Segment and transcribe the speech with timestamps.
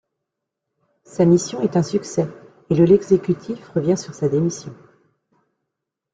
[1.03, 2.27] Sa mission est un succès
[2.71, 4.73] et le l'exécutif revient sur sa démission.